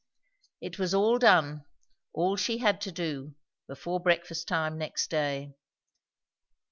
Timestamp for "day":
5.11-5.53